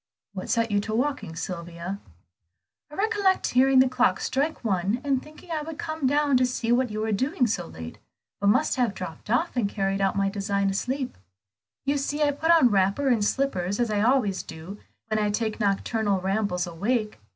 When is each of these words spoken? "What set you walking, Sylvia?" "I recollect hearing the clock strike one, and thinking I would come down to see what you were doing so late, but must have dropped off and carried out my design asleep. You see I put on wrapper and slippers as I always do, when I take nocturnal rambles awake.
"What 0.33 0.49
set 0.49 0.71
you 0.71 0.81
walking, 0.95 1.35
Sylvia?" 1.35 1.99
"I 2.89 2.95
recollect 2.95 3.45
hearing 3.49 3.77
the 3.77 3.87
clock 3.87 4.19
strike 4.19 4.63
one, 4.65 4.99
and 5.03 5.21
thinking 5.21 5.51
I 5.51 5.61
would 5.61 5.77
come 5.77 6.07
down 6.07 6.37
to 6.37 6.45
see 6.47 6.71
what 6.71 6.89
you 6.89 7.01
were 7.01 7.11
doing 7.11 7.45
so 7.45 7.67
late, 7.67 7.99
but 8.39 8.47
must 8.47 8.77
have 8.77 8.95
dropped 8.95 9.29
off 9.29 9.55
and 9.55 9.69
carried 9.69 10.01
out 10.01 10.15
my 10.15 10.27
design 10.27 10.71
asleep. 10.71 11.19
You 11.85 11.99
see 11.99 12.23
I 12.23 12.31
put 12.31 12.49
on 12.49 12.71
wrapper 12.71 13.09
and 13.09 13.23
slippers 13.23 13.79
as 13.79 13.91
I 13.91 14.01
always 14.01 14.41
do, 14.41 14.79
when 15.05 15.19
I 15.19 15.29
take 15.29 15.59
nocturnal 15.59 16.19
rambles 16.19 16.65
awake. 16.65 17.19